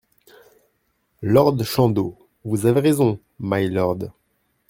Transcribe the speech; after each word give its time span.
Lord 1.21 1.63
Chandos 1.63 2.17
Vous 2.43 2.65
avez 2.65 2.79
raison, 2.79 3.19
mylord. 3.39 3.99